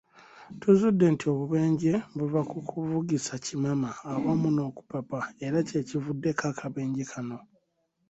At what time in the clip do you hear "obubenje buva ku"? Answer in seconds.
1.33-2.57